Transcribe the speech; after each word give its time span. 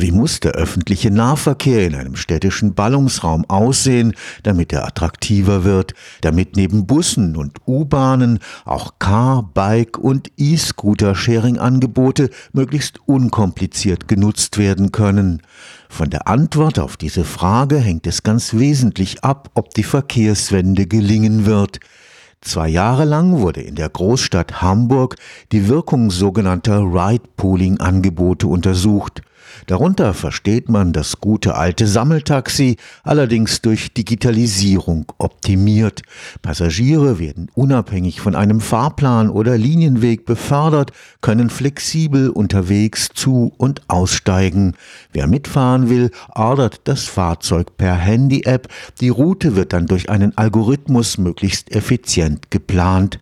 Wie 0.00 0.12
muss 0.12 0.40
der 0.40 0.52
öffentliche 0.52 1.10
Nahverkehr 1.10 1.86
in 1.86 1.94
einem 1.94 2.16
städtischen 2.16 2.72
Ballungsraum 2.72 3.44
aussehen, 3.50 4.14
damit 4.42 4.72
er 4.72 4.86
attraktiver 4.86 5.62
wird, 5.62 5.92
damit 6.22 6.56
neben 6.56 6.86
Bussen 6.86 7.36
und 7.36 7.58
U-Bahnen 7.66 8.38
auch 8.64 8.94
Car-, 8.98 9.50
Bike- 9.52 9.98
und 9.98 10.32
E-Scooter-Sharing-Angebote 10.38 12.30
möglichst 12.54 13.00
unkompliziert 13.06 14.08
genutzt 14.08 14.56
werden 14.56 14.90
können? 14.90 15.42
Von 15.90 16.08
der 16.08 16.28
Antwort 16.28 16.78
auf 16.78 16.96
diese 16.96 17.24
Frage 17.24 17.76
hängt 17.76 18.06
es 18.06 18.22
ganz 18.22 18.54
wesentlich 18.54 19.22
ab, 19.22 19.50
ob 19.52 19.74
die 19.74 19.82
Verkehrswende 19.82 20.86
gelingen 20.86 21.44
wird. 21.44 21.78
Zwei 22.40 22.68
Jahre 22.68 23.04
lang 23.04 23.40
wurde 23.40 23.60
in 23.60 23.74
der 23.74 23.90
Großstadt 23.90 24.62
Hamburg 24.62 25.16
die 25.52 25.68
Wirkung 25.68 26.10
sogenannter 26.10 26.78
Ride-Pooling-Angebote 26.80 28.46
untersucht. 28.46 29.20
Darunter 29.66 30.14
versteht 30.14 30.68
man 30.68 30.92
das 30.92 31.20
gute 31.20 31.54
alte 31.54 31.86
Sammeltaxi, 31.86 32.76
allerdings 33.02 33.60
durch 33.60 33.92
Digitalisierung 33.92 35.06
optimiert. 35.18 36.02
Passagiere 36.42 37.18
werden 37.18 37.50
unabhängig 37.54 38.20
von 38.20 38.34
einem 38.34 38.60
Fahrplan 38.60 39.30
oder 39.30 39.56
Linienweg 39.56 40.24
befördert, 40.24 40.92
können 41.20 41.50
flexibel 41.50 42.30
unterwegs 42.30 43.08
zu 43.14 43.52
und 43.56 43.82
aussteigen. 43.88 44.74
Wer 45.12 45.26
mitfahren 45.26 45.90
will, 45.90 46.10
ordert 46.34 46.80
das 46.84 47.04
Fahrzeug 47.04 47.76
per 47.76 47.94
Handy-App. 47.94 48.68
Die 49.00 49.08
Route 49.08 49.56
wird 49.56 49.72
dann 49.72 49.86
durch 49.86 50.10
einen 50.10 50.36
Algorithmus 50.36 51.18
möglichst 51.18 51.70
effizient 51.74 52.50
geplant. 52.50 53.18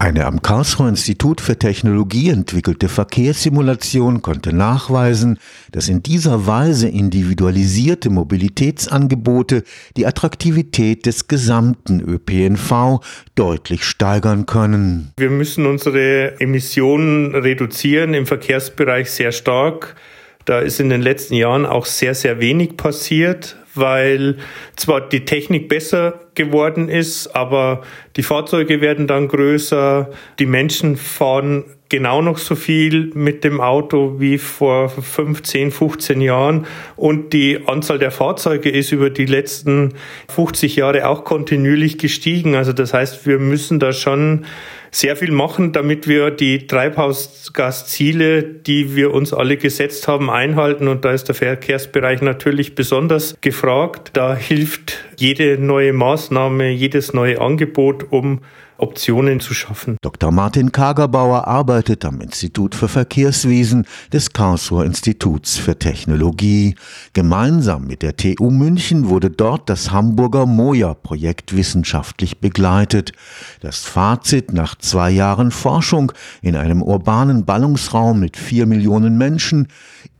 Eine 0.00 0.26
am 0.26 0.42
Karlsruher 0.42 0.88
Institut 0.88 1.40
für 1.40 1.58
Technologie 1.58 2.30
entwickelte 2.30 2.88
Verkehrssimulation 2.88 4.22
konnte 4.22 4.52
nachweisen, 4.52 5.40
dass 5.72 5.88
in 5.88 6.04
dieser 6.04 6.46
Weise 6.46 6.88
individualisierte 6.88 8.08
Mobilitätsangebote 8.08 9.64
die 9.96 10.06
Attraktivität 10.06 11.04
des 11.04 11.26
gesamten 11.26 12.00
ÖPNV 12.00 13.00
deutlich 13.34 13.82
steigern 13.82 14.46
können. 14.46 15.12
Wir 15.16 15.30
müssen 15.30 15.66
unsere 15.66 16.40
Emissionen 16.40 17.34
reduzieren 17.34 18.14
im 18.14 18.26
Verkehrsbereich 18.26 19.10
sehr 19.10 19.32
stark. 19.32 19.96
Da 20.44 20.60
ist 20.60 20.78
in 20.78 20.90
den 20.90 21.02
letzten 21.02 21.34
Jahren 21.34 21.66
auch 21.66 21.86
sehr, 21.86 22.14
sehr 22.14 22.38
wenig 22.38 22.76
passiert 22.76 23.56
weil 23.78 24.36
zwar 24.76 25.08
die 25.08 25.24
Technik 25.24 25.68
besser 25.68 26.20
geworden 26.38 26.88
ist, 26.88 27.36
aber 27.36 27.82
die 28.16 28.22
Fahrzeuge 28.22 28.80
werden 28.80 29.06
dann 29.06 29.28
größer, 29.28 30.08
die 30.38 30.46
Menschen 30.46 30.96
fahren 30.96 31.64
genau 31.88 32.22
noch 32.22 32.38
so 32.38 32.54
viel 32.54 33.10
mit 33.14 33.44
dem 33.44 33.60
Auto 33.60 34.16
wie 34.18 34.38
vor 34.38 34.88
15, 34.88 35.70
15 35.70 36.20
Jahren 36.20 36.66
und 36.96 37.32
die 37.32 37.66
Anzahl 37.66 37.98
der 37.98 38.10
Fahrzeuge 38.10 38.70
ist 38.70 38.92
über 38.92 39.10
die 39.10 39.26
letzten 39.26 39.94
50 40.28 40.76
Jahre 40.76 41.08
auch 41.08 41.24
kontinuierlich 41.24 41.98
gestiegen. 41.98 42.54
Also 42.54 42.72
das 42.72 42.92
heißt, 42.92 43.26
wir 43.26 43.38
müssen 43.38 43.78
da 43.80 43.92
schon 43.92 44.44
sehr 44.90 45.16
viel 45.16 45.32
machen, 45.32 45.72
damit 45.72 46.08
wir 46.08 46.30
die 46.30 46.66
Treibhausgasziele, 46.66 48.42
die 48.42 48.96
wir 48.96 49.12
uns 49.12 49.32
alle 49.32 49.56
gesetzt 49.56 50.08
haben, 50.08 50.30
einhalten. 50.30 50.88
Und 50.88 51.04
da 51.04 51.12
ist 51.12 51.28
der 51.28 51.34
Verkehrsbereich 51.34 52.22
natürlich 52.22 52.74
besonders 52.74 53.36
gefragt. 53.40 54.10
Da 54.14 54.34
hilft 54.34 55.04
jede 55.18 55.58
neue 55.58 55.92
Maßnahme, 55.92 56.70
jedes 56.70 57.12
neue 57.12 57.40
Angebot, 57.40 58.06
um 58.10 58.40
Optionen 58.78 59.40
zu 59.40 59.54
schaffen. 59.54 59.96
Dr. 60.02 60.30
Martin 60.30 60.72
Kagerbauer 60.72 61.46
arbeitet 61.46 62.04
am 62.04 62.20
Institut 62.20 62.74
für 62.74 62.88
Verkehrswesen 62.88 63.86
des 64.12 64.32
Karlsruher 64.32 64.84
Instituts 64.84 65.56
für 65.56 65.78
Technologie. 65.78 66.76
Gemeinsam 67.12 67.86
mit 67.86 68.02
der 68.02 68.16
TU 68.16 68.50
München 68.50 69.08
wurde 69.08 69.30
dort 69.30 69.68
das 69.68 69.90
Hamburger 69.90 70.46
Moja-Projekt 70.46 71.56
wissenschaftlich 71.56 72.38
begleitet. 72.40 73.12
Das 73.60 73.84
Fazit 73.84 74.52
nach 74.52 74.76
zwei 74.76 75.10
Jahren 75.10 75.50
Forschung 75.50 76.12
in 76.40 76.56
einem 76.56 76.82
urbanen 76.82 77.44
Ballungsraum 77.44 78.20
mit 78.20 78.36
vier 78.36 78.66
Millionen 78.66 79.18
Menschen 79.18 79.68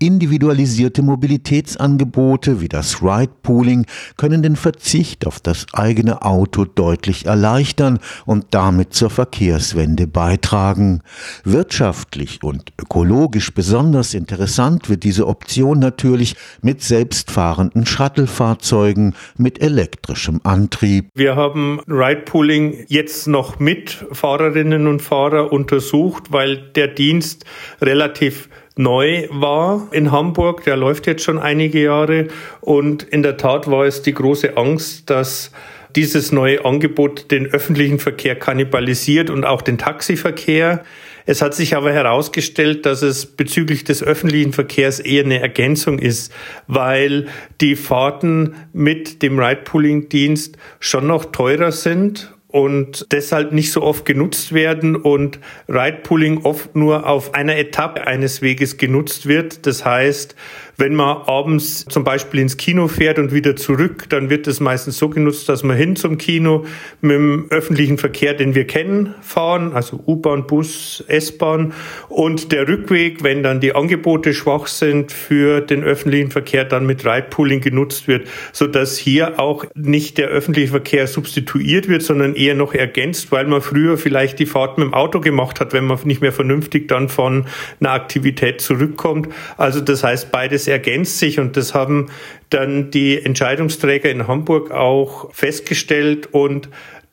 Individualisierte 0.01 1.03
Mobilitätsangebote 1.03 2.61
wie 2.61 2.69
das 2.69 3.03
Ride-Pooling 3.03 3.85
können 4.17 4.43
den 4.43 4.55
Verzicht 4.55 5.27
auf 5.27 5.41
das 5.41 5.67
eigene 5.73 6.23
Auto 6.23 6.65
deutlich 6.65 7.27
erleichtern 7.27 7.99
und 8.25 8.48
damit 8.51 8.95
zur 8.95 9.11
Verkehrswende 9.11 10.07
beitragen. 10.07 11.03
Wirtschaftlich 11.45 12.43
und 12.43 12.73
ökologisch 12.81 13.53
besonders 13.53 14.15
interessant 14.15 14.89
wird 14.89 15.05
diese 15.05 15.27
Option 15.27 15.79
natürlich 15.79 16.37
mit 16.63 16.83
selbstfahrenden 16.83 17.87
Shuttle-Fahrzeugen 17.87 19.15
mit 19.37 19.61
elektrischem 19.61 20.41
Antrieb. 20.45 21.11
Wir 21.15 21.37
haben 21.37 21.81
Ride-Pooling 21.89 22.85
jetzt 22.89 23.27
noch 23.27 23.59
mit 23.59 24.05
Fahrerinnen 24.13 24.87
und 24.87 25.03
Fahrer 25.03 25.53
untersucht, 25.53 26.25
weil 26.31 26.57
der 26.73 26.89
Dienst 26.89 27.45
relativ 27.81 28.49
neu 28.79 29.29
war 29.31 29.89
in 29.91 30.13
Hamburg. 30.13 30.65
Der 30.65 30.77
läuft 30.77 31.07
jetzt 31.07 31.25
schon 31.25 31.39
einige 31.39 31.83
Jahre. 31.83 32.29
Und 32.61 33.03
in 33.03 33.23
der 33.23 33.37
Tat 33.37 33.71
war 33.71 33.85
es 33.85 34.03
die 34.03 34.15
große 34.15 34.57
Angst, 34.57 35.11
dass 35.11 35.51
dieses 35.99 36.31
neue 36.31 36.65
Angebot 36.65 37.33
den 37.33 37.49
öffentlichen 37.49 37.99
Verkehr 37.99 38.37
kannibalisiert 38.37 39.31
und 39.31 39.45
auch 39.45 39.63
den 39.63 39.79
Taxiverkehr. 39.79 40.85
Es 41.27 41.43
hat 41.43 41.57
sich 41.57 41.75
aber 41.75 41.93
herausgestellt, 41.93 42.87
dass 42.87 43.03
es 43.03 43.27
bezüglich 43.27 43.83
des 43.83 44.05
öffentlichen 44.05 44.53
Verkehrs 44.53 45.01
eher 45.01 45.25
eine 45.25 45.41
Ergänzung 45.41 45.99
ist, 45.99 46.33
weil 46.69 47.27
die 47.61 47.75
Fahrten 47.75 48.55
mit 48.73 49.23
dem 49.23 49.41
Ride-Pooling-Dienst 49.41 50.57
schon 50.79 51.09
noch 51.09 51.33
teurer 51.33 51.73
sind 51.73 52.33
und 52.47 53.09
deshalb 53.11 53.51
nicht 53.51 53.73
so 53.73 53.83
oft 53.83 54.05
genutzt 54.05 54.55
werden 54.55 54.95
und 54.95 55.41
Ride-Pooling 55.69 56.45
oft 56.45 56.77
nur 56.77 57.09
auf 57.09 57.35
einer 57.35 57.57
Etappe 57.57 58.07
eines 58.07 58.41
Weges 58.41 58.77
genutzt 58.77 59.27
wird. 59.27 59.67
Das 59.67 59.85
heißt, 59.85 60.37
wenn 60.81 60.95
man 60.95 61.23
abends 61.27 61.85
zum 61.87 62.05
Beispiel 62.05 62.39
ins 62.39 62.57
Kino 62.57 62.87
fährt 62.87 63.19
und 63.19 63.33
wieder 63.35 63.57
zurück, 63.57 64.05
dann 64.11 64.31
wird 64.31 64.47
es 64.47 64.61
meistens 64.61 64.97
so 64.97 65.09
genutzt, 65.09 65.49
dass 65.49 65.65
man 65.65 65.77
hin 65.77 65.97
zum 65.97 66.19
Kino 66.19 66.65
mit 67.01 67.17
dem 67.17 67.47
öffentlichen 67.51 67.99
Verkehr, 67.99 68.33
den 68.33 68.55
wir 68.55 68.65
kennen, 68.65 69.13
fahren, 69.21 69.73
also 69.73 69.99
U-Bahn, 70.07 70.47
Bus, 70.47 71.03
S-Bahn. 71.09 71.73
Und 72.09 72.53
der 72.53 72.69
Rückweg, 72.69 73.25
wenn 73.25 73.43
dann 73.43 73.59
die 73.59 73.75
Angebote 73.75 74.33
schwach 74.33 74.69
sind 74.69 75.11
für 75.11 75.61
den 75.63 75.83
öffentlichen 75.83 76.31
Verkehr, 76.31 76.65
dann 76.65 76.87
mit 76.87 77.05
Ride-Pooling 77.05 77.61
genutzt 77.61 78.07
wird, 78.07 78.29
so 78.53 78.69
dass 78.69 78.97
hier 78.97 79.41
auch 79.41 79.65
nicht 79.75 80.17
der 80.17 80.29
öffentliche 80.29 80.69
Verkehr 80.69 81.09
substituiert 81.09 81.89
wird, 81.89 82.03
sondern 82.03 82.37
eher 82.37 82.55
noch 82.55 82.73
ergänzt, 82.73 83.33
weil 83.33 83.47
man 83.47 83.63
früher 83.63 83.99
vielleicht 83.99 84.39
die 84.39 84.47
Fahrt 84.47 84.79
mit 84.79 84.87
dem 84.87 84.95
Auto 84.95 85.19
gemacht 85.19 85.59
hat, 85.59 85.73
wenn 85.73 85.87
man 85.87 85.99
nicht 86.05 86.21
mehr 86.21 86.33
vernünftig 86.33 86.87
dann 86.87 87.09
von 87.09 87.47
einer 87.81 87.91
Aktivität 87.91 88.61
zurückkommt. 88.61 89.29
Also 89.57 89.81
das 89.81 90.05
heißt, 90.05 90.31
beides 90.31 90.68
ergänzt 90.69 91.19
sich 91.19 91.41
und 91.41 91.57
das 91.57 91.75
haben 91.75 92.11
dann 92.51 92.91
die 92.91 93.23
Entscheidungsträger 93.23 94.11
in 94.11 94.27
Hamburg 94.27 94.71
auch 94.71 95.33
festgestellt 95.35 96.29
und 96.33 96.69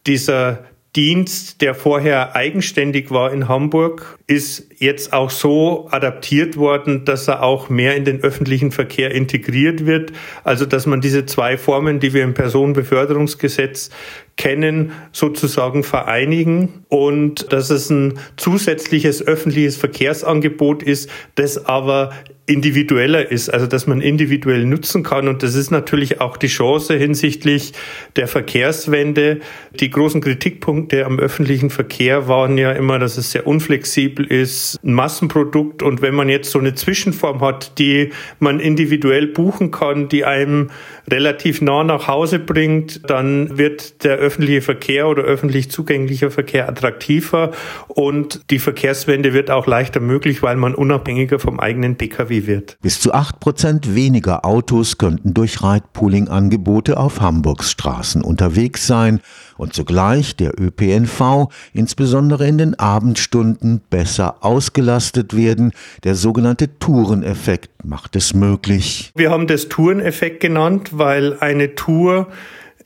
dieser 0.07 0.65
Dienst, 0.95 1.61
der 1.61 1.75
vorher 1.75 2.35
eigenständig 2.35 3.11
war 3.11 3.33
in 3.33 3.49
Hamburg, 3.49 4.17
ist 4.27 4.71
jetzt 4.79 5.13
auch 5.13 5.29
so 5.29 5.87
adaptiert 5.91 6.57
worden, 6.57 7.05
dass 7.05 7.27
er 7.27 7.43
auch 7.43 7.69
mehr 7.69 7.95
in 7.95 8.05
den 8.05 8.23
öffentlichen 8.23 8.71
Verkehr 8.71 9.11
integriert 9.11 9.85
wird. 9.85 10.13
Also, 10.43 10.65
dass 10.65 10.87
man 10.87 10.99
diese 10.99 11.27
zwei 11.27 11.57
Formen, 11.57 11.99
die 11.99 12.13
wir 12.13 12.23
im 12.23 12.33
Personenbeförderungsgesetz 12.33 13.91
kennen, 14.37 14.91
sozusagen 15.11 15.83
vereinigen 15.83 16.85
und 16.89 17.53
dass 17.53 17.69
es 17.69 17.89
ein 17.89 18.19
zusätzliches 18.35 19.25
öffentliches 19.25 19.77
Verkehrsangebot 19.77 20.83
ist, 20.83 21.09
das 21.35 21.65
aber 21.65 22.11
individueller 22.47 23.31
ist, 23.31 23.49
also 23.49 23.65
dass 23.65 23.87
man 23.87 24.01
individuell 24.01 24.65
nutzen 24.65 25.01
kann. 25.01 25.27
Und 25.27 25.41
das 25.41 25.55
ist 25.55 25.71
natürlich 25.71 26.21
auch 26.21 26.37
die 26.37 26.47
Chance 26.47 26.95
hinsichtlich 26.95 27.73
der 28.17 28.27
Verkehrswende. 28.27 29.39
Die 29.79 29.89
großen 29.89 30.21
Kritikpunkte 30.21 31.05
am 31.05 31.17
öffentlichen 31.17 31.71
Verkehr 31.71 32.27
waren 32.27 32.57
ja 32.57 32.71
immer, 32.71 32.99
dass 32.99 33.17
es 33.17 33.31
sehr 33.31 33.47
unflexibel 33.47 34.14
ist, 34.19 34.79
ein 34.83 34.93
Massenprodukt. 34.93 35.83
Und 35.83 36.01
wenn 36.01 36.15
man 36.15 36.29
jetzt 36.29 36.51
so 36.51 36.59
eine 36.59 36.75
Zwischenform 36.75 37.41
hat, 37.41 37.77
die 37.79 38.11
man 38.39 38.59
individuell 38.59 39.27
buchen 39.27 39.71
kann, 39.71 40.09
die 40.09 40.25
einem 40.25 40.69
relativ 41.09 41.61
nah 41.61 41.83
nach 41.83 42.07
Hause 42.07 42.39
bringt, 42.39 43.09
dann 43.09 43.57
wird 43.57 44.03
der 44.03 44.17
öffentliche 44.17 44.61
Verkehr 44.61 45.07
oder 45.07 45.23
öffentlich 45.23 45.69
zugänglicher 45.69 46.31
Verkehr 46.31 46.67
attraktiver 46.67 47.51
und 47.87 48.41
die 48.49 48.59
Verkehrswende 48.59 49.33
wird 49.33 49.51
auch 49.51 49.67
leichter 49.67 49.99
möglich, 49.99 50.41
weil 50.41 50.55
man 50.55 50.73
unabhängiger 50.73 51.39
vom 51.39 51.59
eigenen 51.59 51.95
Pkw 51.95 52.47
wird. 52.47 52.77
Bis 52.81 52.99
zu 52.99 53.13
acht 53.13 53.39
Prozent 53.39 53.95
weniger 53.95 54.45
Autos 54.45 54.97
könnten 54.97 55.33
durch 55.33 55.61
Ride-Pooling-Angebote 55.61 56.97
auf 56.97 57.21
Hamburgs 57.21 57.71
Straßen 57.71 58.21
unterwegs 58.21 58.87
sein 58.87 59.21
und 59.57 59.73
zugleich 59.73 60.35
der 60.35 60.59
ÖPNV 60.59 61.49
insbesondere 61.73 62.47
in 62.47 62.57
den 62.57 62.79
Abendstunden 62.79 63.81
besser 63.89 64.37
ausgelastet 64.41 65.35
werden. 65.35 65.71
Der 66.03 66.15
sogenannte 66.15 66.79
Toureneffekt 66.79 67.69
macht 67.83 68.15
es 68.15 68.33
möglich. 68.33 69.11
Wir 69.15 69.31
haben 69.31 69.47
das 69.47 69.69
Toureneffekt 69.69 70.39
genannt, 70.39 70.89
weil 70.93 71.37
eine 71.39 71.75
Tour 71.75 72.27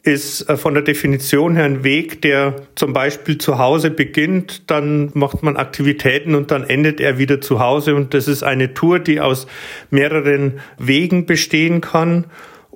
ist 0.04 0.50
äh, 0.50 0.57
von 0.57 0.74
der 0.74 0.83
Definition 0.83 1.56
her 1.56 1.66
ein 1.66 1.83
Weg, 1.83 2.21
der 2.21 2.56
zum 2.75 2.94
Beispiel 2.94 3.38
zu 3.38 3.57
Hause 3.57 3.92
beginnt, 3.92 4.69
dann 4.69 5.12
macht 5.13 5.44
man 5.44 5.57
Aktivitäten 5.57 6.36
und 6.36 6.51
dann 6.51 6.63
endet 6.63 7.00
er 7.01 7.18
wieder 7.18 7.42
zu 7.42 7.60
Hause. 7.60 7.95
Und 7.95 8.13
das 8.13 8.27
ist 8.27 8.44
eine 8.44 8.74
Tour, 8.74 9.00
die 9.00 9.19
aus 9.19 9.48
mehreren 9.89 10.60
Wegen 10.77 11.25
bestehen 11.25 11.81
kann. 11.81 12.25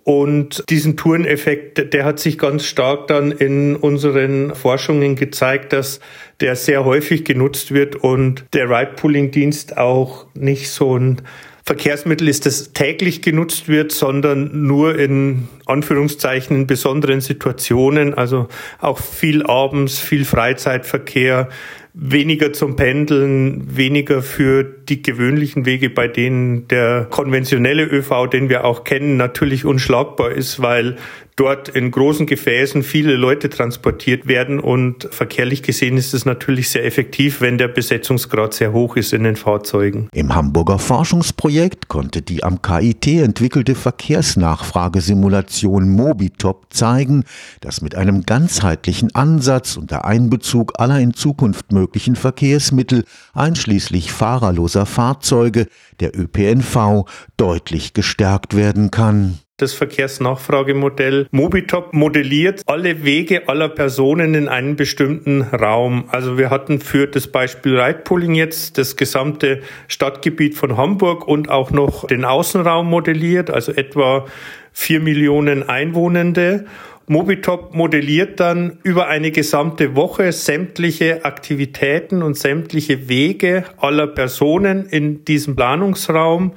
Und 0.03 0.63
diesen 0.69 0.97
Toureneffekt, 0.97 1.93
der 1.93 2.03
hat 2.03 2.19
sich 2.19 2.37
ganz 2.37 2.65
stark 2.65 3.07
dann 3.07 3.31
in 3.31 3.75
unseren 3.75 4.53
Forschungen 4.53 5.15
gezeigt, 5.15 5.71
dass 5.71 6.01
der 6.41 6.55
sehr 6.57 6.83
häufig 6.83 7.23
genutzt 7.23 7.73
wird 7.73 7.95
und 7.95 8.43
der 8.53 8.69
Ride-Pooling-Dienst 8.69 9.77
auch 9.77 10.25
nicht 10.33 10.69
so 10.69 10.97
ein 10.97 11.21
Verkehrsmittel 11.65 12.27
ist, 12.27 12.45
das 12.45 12.73
täglich 12.73 13.21
genutzt 13.21 13.69
wird, 13.69 13.93
sondern 13.93 14.63
nur 14.63 14.99
in 14.99 15.47
Anführungszeichen 15.65 16.57
in 16.57 16.67
besonderen 16.67 17.21
Situationen, 17.21 18.13
also 18.13 18.49
auch 18.79 18.99
viel 18.99 19.45
abends, 19.45 19.97
viel 19.99 20.25
Freizeitverkehr, 20.25 21.47
weniger 21.93 22.53
zum 22.53 22.75
Pendeln, 22.75 23.77
weniger 23.77 24.23
für 24.23 24.63
die 24.63 25.03
gewöhnlichen 25.03 25.65
Wege, 25.65 25.91
bei 25.91 26.07
denen 26.07 26.67
der 26.67 27.05
konventionelle 27.09 27.83
ÖV, 27.83 28.27
den 28.31 28.49
wir 28.49 28.65
auch 28.65 28.83
kennen, 28.83 29.17
natürlich 29.17 29.63
unschlagbar 29.63 30.31
ist, 30.31 30.59
weil 30.59 30.97
dort 31.35 31.67
in 31.69 31.89
großen 31.89 32.27
Gefäßen 32.27 32.83
viele 32.83 33.15
Leute 33.15 33.49
transportiert 33.49 34.27
werden 34.27 34.59
und 34.59 35.07
verkehrlich 35.11 35.63
gesehen 35.63 35.97
ist 35.97 36.13
es 36.13 36.25
natürlich 36.25 36.69
sehr 36.69 36.85
effektiv, 36.85 37.41
wenn 37.41 37.57
der 37.57 37.69
Besetzungsgrad 37.69 38.53
sehr 38.53 38.71
hoch 38.71 38.97
ist 38.97 39.13
in 39.13 39.23
den 39.23 39.35
Fahrzeugen. 39.35 40.09
Im 40.13 40.35
Hamburger 40.35 40.77
Forschungsprojekt 40.77 41.87
konnte 41.87 42.21
die 42.21 42.43
am 42.43 42.61
KIT 42.61 43.07
entwickelte 43.07 43.73
Verkehrsnachfragesimulation 43.73 45.89
Mobitop 45.89 46.67
zeigen, 46.69 47.23
dass 47.61 47.81
mit 47.81 47.95
einem 47.95 48.21
ganzheitlichen 48.23 49.15
Ansatz 49.15 49.75
unter 49.75 50.05
Einbezug 50.05 50.79
aller 50.79 50.99
in 50.99 51.15
Zukunft 51.15 51.71
möglichen 51.71 51.82
Verkehrsmittel 52.15 53.03
einschließlich 53.33 54.11
fahrerloser 54.11 54.85
Fahrzeuge 54.85 55.67
der 55.99 56.17
ÖPNV 56.17 57.05
deutlich 57.37 57.93
gestärkt 57.93 58.55
werden 58.55 58.91
kann. 58.91 59.39
Das 59.57 59.73
Verkehrsnachfragemodell 59.73 61.27
Mobitop 61.29 61.93
modelliert 61.93 62.63
alle 62.65 63.03
Wege 63.03 63.47
aller 63.47 63.69
Personen 63.69 64.33
in 64.33 64.47
einem 64.47 64.75
bestimmten 64.75 65.43
Raum. 65.43 66.05
Also 66.07 66.39
wir 66.39 66.49
hatten 66.49 66.79
für 66.79 67.05
das 67.05 67.27
Beispiel 67.27 67.79
Ridepooling 67.79 68.33
jetzt 68.33 68.79
das 68.79 68.95
gesamte 68.95 69.61
Stadtgebiet 69.87 70.55
von 70.55 70.75
Hamburg 70.75 71.27
und 71.27 71.49
auch 71.49 71.69
noch 71.69 72.07
den 72.07 72.25
Außenraum 72.25 72.89
modelliert, 72.89 73.51
also 73.51 73.71
etwa 73.71 74.25
vier 74.71 74.99
Millionen 74.99 75.69
Einwohnende. 75.69 76.65
Mobitop 77.07 77.75
modelliert 77.75 78.39
dann 78.39 78.79
über 78.83 79.07
eine 79.07 79.31
gesamte 79.31 79.95
Woche 79.95 80.31
sämtliche 80.31 81.25
Aktivitäten 81.25 82.23
und 82.23 82.37
sämtliche 82.37 83.09
Wege 83.09 83.65
aller 83.77 84.07
Personen 84.07 84.85
in 84.85 85.25
diesem 85.25 85.55
Planungsraum 85.55 86.53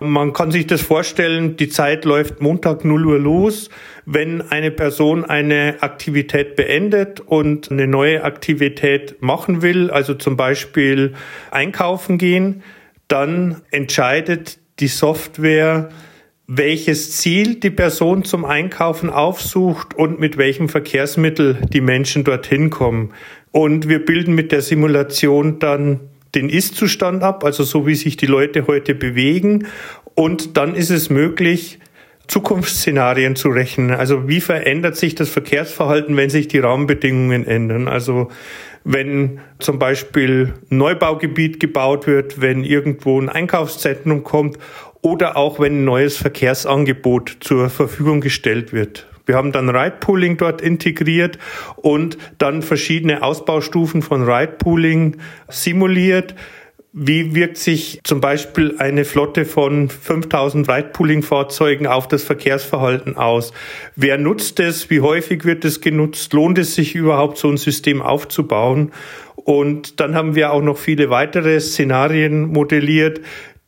man 0.00 0.32
kann 0.32 0.50
sich 0.50 0.66
das 0.66 0.80
vorstellen, 0.80 1.56
die 1.56 1.68
Zeit 1.68 2.06
läuft 2.06 2.40
Montag 2.40 2.86
0 2.86 3.06
Uhr 3.06 3.18
los. 3.18 3.68
Wenn 4.06 4.40
eine 4.40 4.70
Person 4.70 5.26
eine 5.26 5.76
Aktivität 5.80 6.56
beendet 6.56 7.20
und 7.20 7.70
eine 7.70 7.86
neue 7.86 8.24
Aktivität 8.24 9.20
machen 9.20 9.60
will, 9.60 9.90
also 9.90 10.14
zum 10.14 10.38
Beispiel 10.38 11.12
einkaufen 11.50 12.16
gehen, 12.16 12.62
dann 13.08 13.60
entscheidet 13.70 14.58
die 14.78 14.88
Software, 14.88 15.90
welches 16.52 17.12
Ziel 17.12 17.60
die 17.60 17.70
Person 17.70 18.24
zum 18.24 18.44
Einkaufen 18.44 19.08
aufsucht 19.08 19.94
und 19.94 20.18
mit 20.18 20.36
welchem 20.36 20.68
Verkehrsmittel 20.68 21.60
die 21.72 21.80
Menschen 21.80 22.24
dorthin 22.24 22.70
kommen. 22.70 23.12
Und 23.52 23.88
wir 23.88 24.04
bilden 24.04 24.34
mit 24.34 24.50
der 24.50 24.60
Simulation 24.60 25.60
dann 25.60 26.00
den 26.34 26.48
Ist-Zustand 26.48 27.22
ab, 27.22 27.44
also 27.44 27.62
so 27.62 27.86
wie 27.86 27.94
sich 27.94 28.16
die 28.16 28.26
Leute 28.26 28.66
heute 28.66 28.96
bewegen. 28.96 29.68
Und 30.16 30.56
dann 30.56 30.74
ist 30.74 30.90
es 30.90 31.08
möglich, 31.08 31.78
Zukunftsszenarien 32.26 33.36
zu 33.36 33.50
rechnen. 33.50 33.92
Also 33.92 34.26
wie 34.26 34.40
verändert 34.40 34.96
sich 34.96 35.14
das 35.14 35.28
Verkehrsverhalten, 35.28 36.16
wenn 36.16 36.30
sich 36.30 36.48
die 36.48 36.58
Rahmenbedingungen 36.58 37.46
ändern? 37.46 37.86
Also 37.86 38.28
wenn 38.82 39.38
zum 39.60 39.78
Beispiel 39.78 40.54
Neubaugebiet 40.68 41.60
gebaut 41.60 42.08
wird, 42.08 42.40
wenn 42.40 42.64
irgendwo 42.64 43.20
ein 43.20 43.28
Einkaufszentrum 43.28 44.24
kommt 44.24 44.58
oder 45.02 45.36
auch 45.36 45.60
wenn 45.60 45.80
ein 45.80 45.84
neues 45.84 46.16
Verkehrsangebot 46.16 47.38
zur 47.40 47.70
Verfügung 47.70 48.20
gestellt 48.20 48.72
wird. 48.72 49.06
Wir 49.26 49.36
haben 49.36 49.52
dann 49.52 49.68
Ride-Pooling 49.68 50.38
dort 50.38 50.60
integriert 50.60 51.38
und 51.76 52.18
dann 52.38 52.62
verschiedene 52.62 53.22
Ausbaustufen 53.22 54.02
von 54.02 54.28
Ride-Pooling 54.28 55.18
simuliert. 55.48 56.34
Wie 56.92 57.36
wirkt 57.36 57.56
sich 57.56 58.00
zum 58.02 58.20
Beispiel 58.20 58.74
eine 58.78 59.04
Flotte 59.04 59.44
von 59.44 59.88
5000 59.88 60.68
Ride-Pooling-Fahrzeugen 60.68 61.86
auf 61.86 62.08
das 62.08 62.24
Verkehrsverhalten 62.24 63.16
aus? 63.16 63.52
Wer 63.94 64.18
nutzt 64.18 64.58
es? 64.58 64.90
Wie 64.90 65.00
häufig 65.00 65.44
wird 65.44 65.64
es 65.64 65.80
genutzt? 65.80 66.32
Lohnt 66.32 66.58
es 66.58 66.74
sich 66.74 66.96
überhaupt, 66.96 67.38
so 67.38 67.48
ein 67.48 67.58
System 67.58 68.02
aufzubauen? 68.02 68.90
Und 69.36 70.00
dann 70.00 70.16
haben 70.16 70.34
wir 70.34 70.52
auch 70.52 70.62
noch 70.62 70.76
viele 70.76 71.10
weitere 71.10 71.60
Szenarien 71.60 72.48
modelliert, 72.48 73.20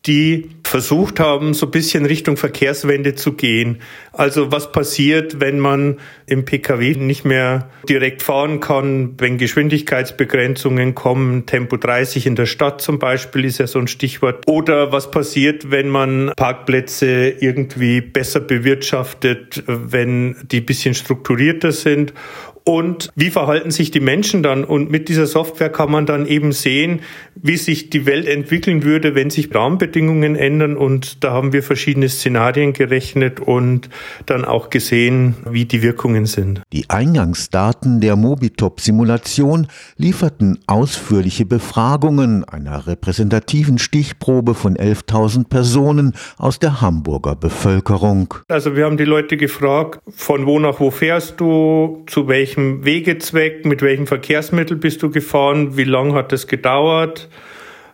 die 0.07 0.51
versucht 0.65 1.21
haben, 1.21 1.53
so 1.55 1.67
ein 1.67 1.71
bisschen 1.71 2.07
Richtung 2.07 2.37
Verkehrswende 2.37 3.15
zu 3.15 3.35
gehen. 3.35 3.83
Also 4.13 4.51
was 4.51 4.73
passiert, 4.73 5.39
wenn 5.39 5.59
man 5.59 5.99
im 6.27 6.45
Pkw 6.45 6.95
nicht 6.95 7.25
mehr 7.25 7.69
direkt 7.89 8.23
fahren 8.23 8.61
kann, 8.61 9.15
wenn 9.19 9.37
Geschwindigkeitsbegrenzungen 9.37 10.95
kommen, 10.95 11.47
Tempo 11.47 11.77
30 11.77 12.27
in 12.27 12.37
der 12.37 12.47
Stadt 12.47 12.81
zum 12.81 12.99
Beispiel 12.99 13.45
ist 13.45 13.59
ja 13.59 13.67
so 13.67 13.79
ein 13.79 13.87
Stichwort. 13.87 14.45
Oder 14.47 14.93
was 14.93 15.11
passiert, 15.11 15.71
wenn 15.71 15.89
man 15.89 16.33
Parkplätze 16.37 17.29
irgendwie 17.29 18.01
besser 18.01 18.41
bewirtschaftet, 18.41 19.63
wenn 19.67 20.37
die 20.51 20.63
bisschen 20.63 20.95
strukturierter 20.95 21.73
sind 21.73 22.15
und 22.64 23.11
wie 23.17 23.31
verhalten 23.31 23.70
sich 23.70 23.91
die 23.91 24.00
Menschen 24.00 24.43
dann? 24.43 24.64
Und 24.64 24.91
mit 24.91 25.09
dieser 25.09 25.26
Software 25.26 25.70
kann 25.70 25.91
man 25.91 26.06
dann 26.06 26.26
eben 26.26 26.53
sehen, 26.53 27.00
wie 27.35 27.56
sich 27.56 27.91
die 27.91 28.06
Welt 28.06 28.26
entwickeln 28.29 28.85
würde, 28.85 29.14
wenn 29.14 29.31
sich 29.31 29.53
Rahmenbedingungen 29.53 30.37
ändern. 30.37 30.76
Und 30.76 31.25
da 31.25 31.32
haben 31.32 31.53
wir 31.53 31.62
verschiedene 31.62 32.09
Szenarien 32.09 32.73
gerechnet 32.73 33.41
und 33.41 33.88
dann 34.26 34.44
auch 34.44 34.70
gesehen, 34.70 35.34
wie 35.51 35.65
die 35.65 35.82
Wirkungen 35.82 36.27
sind. 36.27 36.63
Die 36.72 36.89
Eingangsdaten 36.89 38.01
der 38.01 38.17
Mobitop-Simulation 38.17 39.67
lieferten 39.96 40.60
ausführliche 40.67 41.44
Befragungen 41.44 42.44
einer 42.44 42.87
repräsentativen 42.87 43.79
Stichprobe 43.79 44.55
von 44.55 44.77
11.000 44.77 45.48
Personen 45.48 46.15
aus 46.39 46.58
der 46.60 46.81
Hamburger 46.81 47.34
Bevölkerung. 47.34 48.34
Also 48.48 48.77
wir 48.77 48.84
haben 48.84 48.96
die 48.96 49.05
Leute 49.05 49.37
gefragt, 49.37 50.01
von 50.15 50.46
wo 50.46 50.58
nach 50.58 50.79
wo 50.79 50.91
fährst 50.91 51.41
du, 51.41 52.05
zu 52.06 52.29
welchem 52.29 52.52
welchem 52.53 52.85
Wegezweck, 52.85 53.65
mit 53.65 53.81
welchem 53.81 54.06
Verkehrsmittel 54.06 54.77
bist 54.77 55.03
du 55.03 55.11
gefahren, 55.11 55.77
wie 55.79 55.85
lange 55.85 56.13
hat 56.13 56.35
es 56.35 56.47
gedauert. 56.47 57.29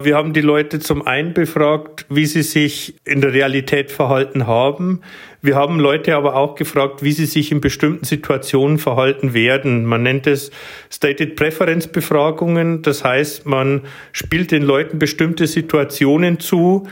Wir 0.00 0.16
haben 0.16 0.32
die 0.32 0.40
Leute 0.40 0.80
zum 0.80 1.06
einen 1.06 1.32
befragt, 1.32 2.06
wie 2.08 2.26
sie 2.26 2.42
sich 2.42 2.96
in 3.04 3.20
der 3.20 3.32
Realität 3.32 3.90
verhalten 3.92 4.46
haben. 4.46 5.00
Wir 5.42 5.54
haben 5.54 5.78
Leute 5.78 6.16
aber 6.16 6.34
auch 6.34 6.56
gefragt, 6.56 7.04
wie 7.04 7.12
sie 7.12 7.26
sich 7.26 7.52
in 7.52 7.60
bestimmten 7.60 8.04
Situationen 8.04 8.78
verhalten 8.78 9.32
werden. 9.32 9.84
Man 9.84 10.02
nennt 10.02 10.26
es 10.26 10.50
Stated 10.90 11.36
Preference 11.36 11.86
Befragungen. 11.86 12.82
Das 12.82 13.04
heißt, 13.04 13.46
man 13.46 13.82
spielt 14.12 14.50
den 14.50 14.62
Leuten 14.62 14.98
bestimmte 14.98 15.46
Situationen 15.46 16.40
zu, 16.40 16.88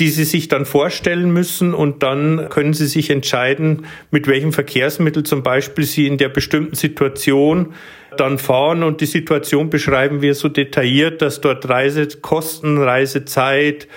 die 0.00 0.08
sie 0.08 0.24
sich 0.24 0.48
dann 0.48 0.64
vorstellen 0.64 1.30
müssen 1.30 1.74
und 1.74 2.02
dann 2.02 2.48
können 2.48 2.72
sie 2.72 2.86
sich 2.86 3.10
entscheiden, 3.10 3.84
mit 4.10 4.26
welchem 4.26 4.52
Verkehrsmittel 4.52 5.22
zum 5.22 5.42
Beispiel 5.42 5.84
sie 5.84 6.06
in 6.06 6.16
der 6.16 6.30
bestimmten 6.30 6.74
Situation 6.74 7.74
dann 8.16 8.38
fahren. 8.38 8.82
Und 8.82 9.02
die 9.02 9.06
Situation 9.06 9.68
beschreiben 9.68 10.22
wir 10.22 10.34
so 10.34 10.48
detailliert, 10.48 11.20
dass 11.20 11.42
dort 11.42 11.68
Reisekosten, 11.68 12.78
Reisezeit, 12.78 13.88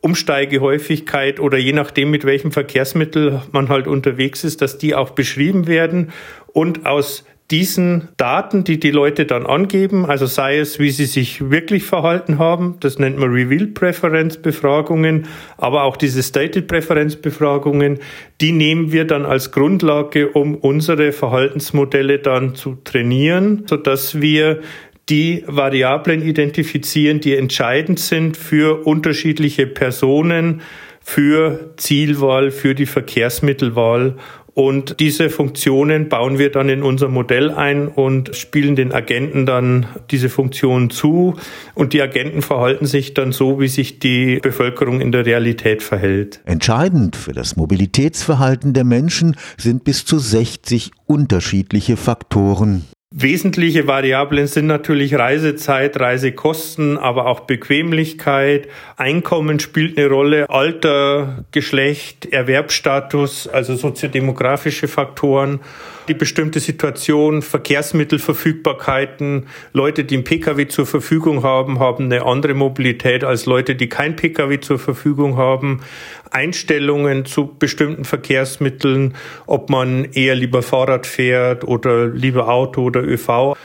Umsteigehäufigkeit 0.00 1.40
oder 1.40 1.58
je 1.58 1.74
nachdem, 1.74 2.10
mit 2.10 2.24
welchem 2.24 2.52
Verkehrsmittel 2.52 3.42
man 3.52 3.68
halt 3.68 3.86
unterwegs 3.86 4.44
ist, 4.44 4.62
dass 4.62 4.78
die 4.78 4.94
auch 4.94 5.10
beschrieben 5.10 5.66
werden. 5.66 6.10
Und 6.52 6.86
aus 6.86 7.24
diesen 7.50 8.08
Daten, 8.16 8.62
die 8.62 8.78
die 8.78 8.92
Leute 8.92 9.26
dann 9.26 9.44
angeben, 9.44 10.06
also 10.06 10.26
sei 10.26 10.58
es, 10.58 10.78
wie 10.78 10.90
sie 10.90 11.06
sich 11.06 11.50
wirklich 11.50 11.84
verhalten 11.84 12.38
haben, 12.38 12.76
das 12.80 12.98
nennt 12.98 13.18
man 13.18 13.30
Revealed 13.30 13.74
Preference 13.74 14.36
Befragungen, 14.36 15.26
aber 15.56 15.82
auch 15.82 15.96
diese 15.96 16.22
Stated 16.22 16.68
Preference 16.68 17.16
Befragungen, 17.16 17.98
die 18.40 18.52
nehmen 18.52 18.92
wir 18.92 19.04
dann 19.04 19.26
als 19.26 19.50
Grundlage, 19.50 20.28
um 20.28 20.54
unsere 20.54 21.12
Verhaltensmodelle 21.12 22.20
dann 22.20 22.54
zu 22.54 22.78
trainieren, 22.84 23.64
sodass 23.68 24.20
wir 24.20 24.60
die 25.08 25.42
Variablen 25.46 26.22
identifizieren, 26.22 27.20
die 27.20 27.34
entscheidend 27.34 27.98
sind 27.98 28.36
für 28.36 28.86
unterschiedliche 28.86 29.66
Personen, 29.66 30.62
für 31.02 31.72
Zielwahl, 31.76 32.50
für 32.50 32.74
die 32.74 32.86
Verkehrsmittelwahl. 32.86 34.16
Und 34.60 35.00
diese 35.00 35.30
Funktionen 35.30 36.10
bauen 36.10 36.38
wir 36.38 36.52
dann 36.52 36.68
in 36.68 36.82
unser 36.82 37.08
Modell 37.08 37.50
ein 37.50 37.88
und 37.88 38.36
spielen 38.36 38.76
den 38.76 38.92
Agenten 38.92 39.46
dann 39.46 39.86
diese 40.10 40.28
Funktionen 40.28 40.90
zu. 40.90 41.36
Und 41.74 41.94
die 41.94 42.02
Agenten 42.02 42.42
verhalten 42.42 42.84
sich 42.84 43.14
dann 43.14 43.32
so, 43.32 43.58
wie 43.58 43.68
sich 43.68 44.00
die 44.00 44.38
Bevölkerung 44.42 45.00
in 45.00 45.12
der 45.12 45.24
Realität 45.24 45.82
verhält. 45.82 46.42
Entscheidend 46.44 47.16
für 47.16 47.32
das 47.32 47.56
Mobilitätsverhalten 47.56 48.74
der 48.74 48.84
Menschen 48.84 49.34
sind 49.56 49.82
bis 49.82 50.04
zu 50.04 50.18
60 50.18 50.90
unterschiedliche 51.06 51.96
Faktoren. 51.96 52.84
Wesentliche 53.12 53.88
Variablen 53.88 54.46
sind 54.46 54.66
natürlich 54.66 55.16
Reisezeit, 55.16 55.98
Reisekosten, 55.98 56.96
aber 56.96 57.26
auch 57.26 57.40
Bequemlichkeit. 57.40 58.68
Einkommen 58.96 59.58
spielt 59.58 59.98
eine 59.98 60.06
Rolle, 60.06 60.48
Alter, 60.48 61.44
Geschlecht, 61.50 62.26
Erwerbsstatus, 62.26 63.48
also 63.48 63.74
soziodemografische 63.74 64.86
Faktoren 64.86 65.58
die 66.10 66.14
bestimmte 66.14 66.58
Situation, 66.58 67.40
Verkehrsmittelverfügbarkeiten, 67.40 69.46
Leute, 69.72 70.02
die 70.02 70.16
einen 70.16 70.24
Pkw 70.24 70.66
zur 70.66 70.84
Verfügung 70.84 71.44
haben, 71.44 71.78
haben 71.78 72.06
eine 72.06 72.26
andere 72.26 72.54
Mobilität 72.54 73.22
als 73.22 73.46
Leute, 73.46 73.76
die 73.76 73.88
kein 73.88 74.16
Pkw 74.16 74.58
zur 74.58 74.80
Verfügung 74.80 75.36
haben, 75.36 75.82
Einstellungen 76.30 77.24
zu 77.24 77.54
bestimmten 77.58 78.04
Verkehrsmitteln, 78.04 79.14
ob 79.46 79.70
man 79.70 80.04
eher 80.12 80.34
lieber 80.34 80.62
Fahrrad 80.62 81.06
fährt 81.06 81.64
oder 81.64 82.06
lieber 82.06 82.48
Auto 82.48 82.82
oder 82.82 83.02
ÖV 83.02 83.56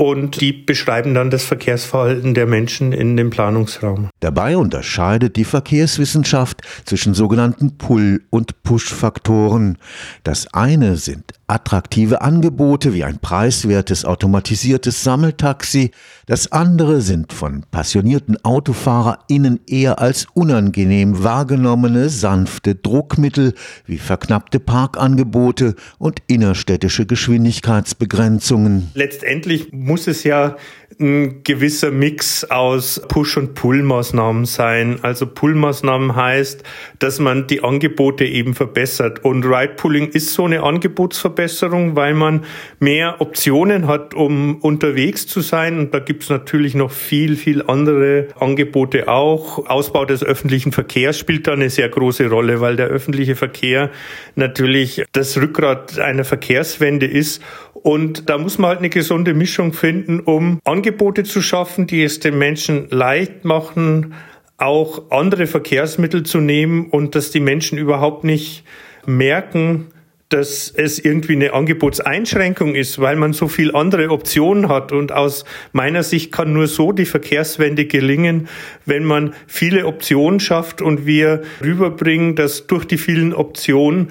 und 0.00 0.40
die 0.40 0.54
beschreiben 0.54 1.12
dann 1.12 1.28
das 1.28 1.44
Verkehrsverhalten 1.44 2.32
der 2.32 2.46
Menschen 2.46 2.94
in 2.94 3.18
dem 3.18 3.28
Planungsraum. 3.28 4.08
Dabei 4.20 4.56
unterscheidet 4.56 5.36
die 5.36 5.44
Verkehrswissenschaft 5.44 6.62
zwischen 6.86 7.12
sogenannten 7.12 7.76
Pull- 7.76 8.22
und 8.30 8.62
Push-Faktoren. 8.62 9.76
Das 10.24 10.54
eine 10.54 10.96
sind 10.96 11.34
attraktive 11.48 12.22
Angebote 12.22 12.94
wie 12.94 13.04
ein 13.04 13.18
preiswertes 13.18 14.06
automatisiertes 14.06 15.04
Sammeltaxi, 15.04 15.90
das 16.30 16.52
andere 16.52 17.00
sind 17.00 17.32
von 17.32 17.64
passionierten 17.72 18.36
AutofahrerInnen 18.44 19.58
eher 19.66 19.98
als 19.98 20.28
unangenehm 20.32 21.24
wahrgenommene 21.24 22.08
sanfte 22.08 22.76
Druckmittel 22.76 23.54
wie 23.84 23.98
verknappte 23.98 24.60
Parkangebote 24.60 25.74
und 25.98 26.22
innerstädtische 26.28 27.04
Geschwindigkeitsbegrenzungen. 27.04 28.92
Letztendlich 28.94 29.72
muss 29.90 30.06
es 30.06 30.22
ja 30.22 30.54
ein 31.00 31.42
gewisser 31.42 31.90
Mix 31.90 32.44
aus 32.44 33.02
Push- 33.08 33.38
und 33.38 33.54
Pull-Maßnahmen 33.54 34.44
sein. 34.44 34.98
Also 35.02 35.26
Pull-Maßnahmen 35.26 36.14
heißt, 36.14 36.62
dass 36.98 37.18
man 37.18 37.46
die 37.46 37.64
Angebote 37.64 38.24
eben 38.24 38.54
verbessert. 38.54 39.24
Und 39.24 39.44
Ride-Pulling 39.44 40.08
ist 40.10 40.32
so 40.34 40.44
eine 40.44 40.62
Angebotsverbesserung, 40.62 41.96
weil 41.96 42.14
man 42.14 42.44
mehr 42.78 43.20
Optionen 43.20 43.88
hat, 43.88 44.14
um 44.14 44.56
unterwegs 44.56 45.26
zu 45.26 45.40
sein. 45.40 45.78
Und 45.78 45.94
da 45.94 45.98
gibt 45.98 46.24
es 46.24 46.28
natürlich 46.28 46.74
noch 46.74 46.92
viel, 46.92 47.34
viel 47.36 47.62
andere 47.62 48.28
Angebote 48.38 49.08
auch. 49.08 49.66
Ausbau 49.68 50.04
des 50.04 50.22
öffentlichen 50.22 50.70
Verkehrs 50.70 51.18
spielt 51.18 51.46
da 51.46 51.52
eine 51.52 51.70
sehr 51.70 51.88
große 51.88 52.28
Rolle, 52.28 52.60
weil 52.60 52.76
der 52.76 52.86
öffentliche 52.86 53.34
Verkehr 53.34 53.90
natürlich 54.36 55.02
das 55.12 55.36
Rückgrat 55.36 55.98
einer 55.98 56.24
Verkehrswende 56.24 57.06
ist. 57.06 57.42
Und 57.82 58.28
da 58.28 58.38
muss 58.38 58.58
man 58.58 58.68
halt 58.68 58.78
eine 58.80 58.90
gesunde 58.90 59.34
Mischung 59.34 59.72
finden, 59.72 60.20
um 60.20 60.60
Angebote 60.64 61.24
zu 61.24 61.40
schaffen, 61.40 61.86
die 61.86 62.02
es 62.02 62.20
den 62.20 62.38
Menschen 62.38 62.88
leicht 62.90 63.44
machen, 63.44 64.14
auch 64.58 65.10
andere 65.10 65.46
Verkehrsmittel 65.46 66.22
zu 66.22 66.38
nehmen 66.38 66.90
und 66.90 67.14
dass 67.14 67.30
die 67.30 67.40
Menschen 67.40 67.78
überhaupt 67.78 68.24
nicht 68.24 68.64
merken, 69.06 69.86
dass 70.30 70.72
es 70.74 71.00
irgendwie 71.00 71.32
eine 71.32 71.52
Angebotseinschränkung 71.54 72.76
ist, 72.76 73.00
weil 73.00 73.16
man 73.16 73.32
so 73.32 73.48
viel 73.48 73.74
andere 73.74 74.10
Optionen 74.10 74.68
hat. 74.68 74.92
Und 74.92 75.10
aus 75.10 75.44
meiner 75.72 76.04
Sicht 76.04 76.30
kann 76.30 76.52
nur 76.52 76.68
so 76.68 76.92
die 76.92 77.04
Verkehrswende 77.04 77.86
gelingen, 77.86 78.48
wenn 78.86 79.04
man 79.04 79.34
viele 79.48 79.86
Optionen 79.86 80.38
schafft 80.38 80.82
und 80.82 81.04
wir 81.04 81.42
rüberbringen, 81.62 82.36
dass 82.36 82.68
durch 82.68 82.84
die 82.84 82.98
vielen 82.98 83.34
Optionen 83.34 84.10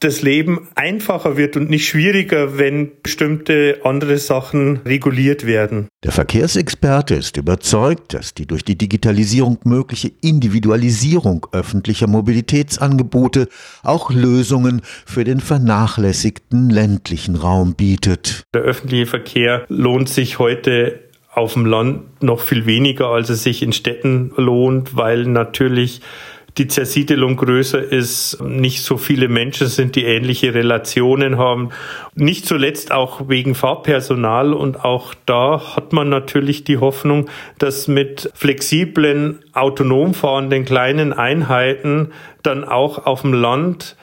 das 0.00 0.22
Leben 0.22 0.68
einfacher 0.76 1.36
wird 1.36 1.56
und 1.56 1.70
nicht 1.70 1.88
schwieriger, 1.88 2.58
wenn 2.58 2.90
bestimmte 3.02 3.80
andere 3.82 4.18
Sachen 4.18 4.78
reguliert 4.84 5.44
werden. 5.44 5.88
Der 6.04 6.12
Verkehrsexperte 6.12 7.16
ist 7.16 7.36
überzeugt, 7.36 8.14
dass 8.14 8.32
die 8.32 8.46
durch 8.46 8.64
die 8.64 8.78
Digitalisierung 8.78 9.58
mögliche 9.64 10.12
Individualisierung 10.20 11.46
öffentlicher 11.52 12.06
Mobilitätsangebote 12.06 13.48
auch 13.82 14.10
Lösungen 14.10 14.82
für 15.04 15.24
den 15.24 15.40
vernachlässigten 15.40 16.70
ländlichen 16.70 17.34
Raum 17.34 17.74
bietet. 17.74 18.44
Der 18.54 18.62
öffentliche 18.62 19.06
Verkehr 19.06 19.64
lohnt 19.68 20.08
sich 20.08 20.38
heute 20.38 21.00
auf 21.34 21.54
dem 21.54 21.66
Land 21.66 22.22
noch 22.22 22.40
viel 22.40 22.66
weniger, 22.66 23.08
als 23.08 23.30
es 23.30 23.42
sich 23.42 23.62
in 23.62 23.72
Städten 23.72 24.32
lohnt, 24.36 24.96
weil 24.96 25.24
natürlich 25.24 26.00
die 26.58 26.68
Zersiedelung 26.68 27.36
größer 27.36 27.80
ist, 27.80 28.42
nicht 28.42 28.82
so 28.82 28.96
viele 28.96 29.28
Menschen 29.28 29.68
sind, 29.68 29.94
die 29.94 30.04
ähnliche 30.04 30.54
Relationen 30.54 31.38
haben. 31.38 31.70
Nicht 32.14 32.46
zuletzt 32.46 32.92
auch 32.92 33.28
wegen 33.28 33.54
Fahrpersonal 33.54 34.52
und 34.52 34.84
auch 34.84 35.14
da 35.26 35.76
hat 35.76 35.92
man 35.92 36.08
natürlich 36.08 36.64
die 36.64 36.78
Hoffnung, 36.78 37.30
dass 37.58 37.86
mit 37.88 38.30
flexiblen, 38.34 39.38
autonom 39.52 40.14
fahrenden 40.14 40.64
kleinen 40.64 41.12
Einheiten 41.12 42.12
dann 42.42 42.64
auch 42.64 43.06
auf 43.06 43.22
dem 43.22 43.32
Land 43.32 43.96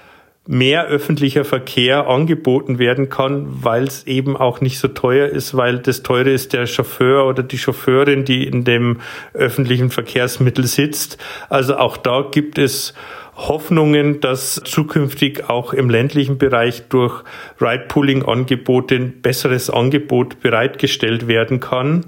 mehr 0.48 0.86
öffentlicher 0.86 1.44
Verkehr 1.44 2.08
angeboten 2.08 2.78
werden 2.78 3.10
kann, 3.10 3.48
weil 3.64 3.86
es 3.86 4.06
eben 4.06 4.38
auch 4.38 4.62
nicht 4.62 4.78
so 4.78 4.88
teuer 4.88 5.28
ist, 5.28 5.58
weil 5.58 5.80
das 5.80 6.04
teure 6.04 6.30
ist 6.30 6.54
der 6.54 6.68
Chauffeur 6.68 7.26
oder 7.26 7.42
die 7.42 7.58
Chauffeurin, 7.58 8.26
die 8.26 8.46
in 8.46 8.64
dem 8.64 9.02
öffentlichen 9.34 9.90
Verkehrsmittel 9.90 10.66
sitzt. 10.66 11.18
Also 11.50 11.78
auch 11.78 11.98
da 11.98 12.26
gibt 12.32 12.60
es 12.60 12.94
Hoffnungen, 13.36 14.22
dass 14.22 14.62
zukünftig 14.64 15.50
auch 15.50 15.74
im 15.74 15.90
ländlichen 15.90 16.38
Bereich 16.38 16.84
durch 16.90 17.24
Ride-Pooling-Angebote 17.60 18.96
ein 18.96 19.22
besseres 19.22 19.70
Angebot 19.70 20.40
bereitgestellt 20.40 21.28
werden 21.28 21.60
kann. 21.60 22.06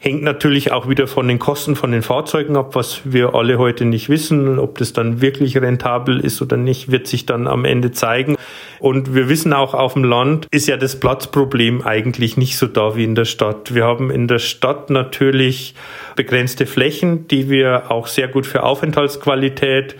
Hängt 0.00 0.22
natürlich 0.22 0.70
auch 0.70 0.88
wieder 0.88 1.08
von 1.08 1.26
den 1.26 1.40
Kosten 1.40 1.74
von 1.74 1.90
den 1.90 2.02
Fahrzeugen 2.02 2.56
ab, 2.56 2.76
was 2.76 3.00
wir 3.02 3.34
alle 3.34 3.58
heute 3.58 3.84
nicht 3.84 4.08
wissen. 4.08 4.60
Ob 4.60 4.78
das 4.78 4.92
dann 4.92 5.20
wirklich 5.20 5.56
rentabel 5.56 6.20
ist 6.20 6.40
oder 6.40 6.56
nicht, 6.56 6.92
wird 6.92 7.08
sich 7.08 7.26
dann 7.26 7.48
am 7.48 7.64
Ende 7.64 7.90
zeigen. 7.90 8.36
Und 8.78 9.16
wir 9.16 9.28
wissen 9.28 9.52
auch, 9.52 9.74
auf 9.74 9.94
dem 9.94 10.04
Land 10.04 10.46
ist 10.52 10.68
ja 10.68 10.76
das 10.76 11.00
Platzproblem 11.00 11.82
eigentlich 11.82 12.36
nicht 12.36 12.58
so 12.58 12.68
da 12.68 12.94
wie 12.94 13.02
in 13.02 13.16
der 13.16 13.24
Stadt. 13.24 13.74
Wir 13.74 13.86
haben 13.86 14.12
in 14.12 14.28
der 14.28 14.38
Stadt 14.38 14.88
natürlich 14.88 15.74
begrenzte 16.14 16.66
Flächen, 16.66 17.26
die 17.26 17.50
wir 17.50 17.90
auch 17.90 18.06
sehr 18.06 18.28
gut 18.28 18.46
für 18.46 18.62
Aufenthaltsqualität 18.62 19.96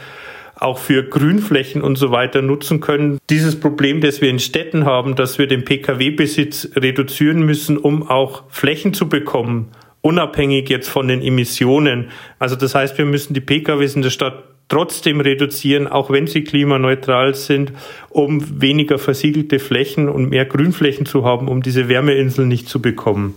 auch 0.61 0.79
für 0.79 1.05
Grünflächen 1.05 1.83
und 1.83 1.95
so 1.95 2.11
weiter 2.11 2.43
nutzen 2.43 2.81
können. 2.81 3.19
Dieses 3.31 3.61
Problem, 3.61 4.01
das 4.01 4.21
wir 4.21 4.29
in 4.29 4.41
Städten 4.41 4.87
haben, 4.87 5.15
dass 5.15 5.39
wir 5.39 5.47
den 5.47 5.65
Pkw-Besitz 5.65 6.71
reduzieren 6.75 7.45
müssen, 7.45 7.79
um 7.79 8.09
auch 8.09 8.43
Flächen 8.49 8.93
zu 8.93 9.09
bekommen, 9.09 9.71
unabhängig 10.01 10.69
jetzt 10.69 10.89
von 10.89 11.09
den 11.09 11.23
Emissionen. 11.23 12.11
Also 12.39 12.57
das 12.57 12.75
heißt, 12.75 12.99
wir 12.99 13.05
müssen 13.05 13.35
die 13.35 13.41
PKWs 13.41 13.97
in 13.97 14.03
der 14.03 14.11
Stadt 14.11 14.45
trotzdem 14.69 15.21
reduzieren, 15.21 15.87
auch 15.87 16.11
wenn 16.11 16.27
sie 16.27 16.45
klimaneutral 16.45 17.35
sind, 17.35 17.73
um 18.11 18.61
weniger 18.61 18.99
versiegelte 18.99 19.59
Flächen 19.59 20.09
und 20.09 20.31
mehr 20.31 20.45
Grünflächen 20.45 21.07
zu 21.07 21.25
haben, 21.25 21.49
um 21.49 21.63
diese 21.63 21.89
Wärmeinseln 21.89 22.49
nicht 22.49 22.69
zu 22.69 22.81
bekommen. 22.81 23.35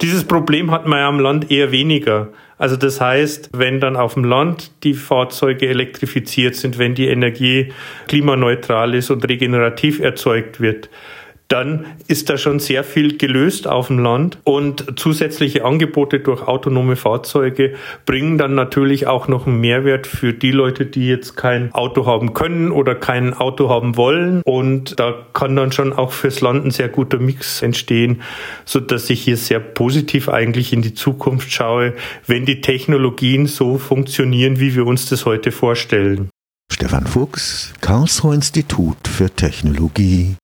Dieses 0.00 0.24
Problem 0.24 0.70
hat 0.70 0.86
man 0.86 1.00
ja 1.00 1.08
am 1.08 1.20
Land 1.20 1.50
eher 1.50 1.72
weniger. 1.72 2.28
Also 2.56 2.76
das 2.76 3.00
heißt, 3.00 3.50
wenn 3.52 3.80
dann 3.80 3.96
auf 3.96 4.14
dem 4.14 4.24
Land 4.24 4.70
die 4.82 4.94
Fahrzeuge 4.94 5.68
elektrifiziert 5.68 6.54
sind, 6.54 6.78
wenn 6.78 6.94
die 6.94 7.08
Energie 7.08 7.72
klimaneutral 8.06 8.94
ist 8.94 9.10
und 9.10 9.28
regenerativ 9.28 10.00
erzeugt 10.00 10.60
wird, 10.60 10.88
dann 11.50 11.84
ist 12.06 12.30
da 12.30 12.38
schon 12.38 12.60
sehr 12.60 12.84
viel 12.84 13.18
gelöst 13.18 13.66
auf 13.66 13.88
dem 13.88 13.98
Land 13.98 14.38
und 14.44 14.98
zusätzliche 14.98 15.64
Angebote 15.64 16.20
durch 16.20 16.46
autonome 16.46 16.94
Fahrzeuge 16.94 17.74
bringen 18.06 18.38
dann 18.38 18.54
natürlich 18.54 19.08
auch 19.08 19.26
noch 19.26 19.48
einen 19.48 19.60
Mehrwert 19.60 20.06
für 20.06 20.32
die 20.32 20.52
Leute, 20.52 20.86
die 20.86 21.08
jetzt 21.08 21.36
kein 21.36 21.74
Auto 21.74 22.06
haben 22.06 22.34
können 22.34 22.70
oder 22.70 22.94
kein 22.94 23.34
Auto 23.34 23.68
haben 23.68 23.96
wollen 23.96 24.42
und 24.44 25.00
da 25.00 25.26
kann 25.32 25.56
dann 25.56 25.72
schon 25.72 25.92
auch 25.92 26.12
fürs 26.12 26.40
Land 26.40 26.64
ein 26.64 26.70
sehr 26.70 26.88
guter 26.88 27.18
Mix 27.18 27.62
entstehen, 27.62 28.22
so 28.64 28.78
dass 28.78 29.10
ich 29.10 29.20
hier 29.20 29.36
sehr 29.36 29.58
positiv 29.58 30.28
eigentlich 30.28 30.72
in 30.72 30.82
die 30.82 30.94
Zukunft 30.94 31.50
schaue, 31.50 31.94
wenn 32.28 32.46
die 32.46 32.60
Technologien 32.60 33.46
so 33.46 33.76
funktionieren, 33.76 34.60
wie 34.60 34.76
wir 34.76 34.86
uns 34.86 35.08
das 35.08 35.26
heute 35.26 35.50
vorstellen. 35.50 36.30
Stefan 36.72 37.06
Fuchs, 37.06 37.72
Karlsruher 37.80 38.34
Institut 38.34 39.08
für 39.08 39.28
Technologie 39.28 40.36